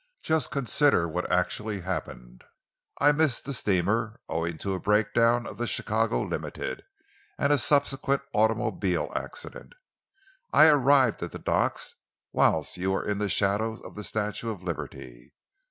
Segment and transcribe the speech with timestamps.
[0.23, 2.43] "Just consider what actually happened.
[2.99, 6.81] I miss the steamer, owing to the breakdown of the Chicago Limited
[7.37, 9.73] and a subsequent automobile accident.
[10.51, 11.79] I arrive at the dock
[12.33, 15.35] whilst you are in the shadow of the Statue of Liberty.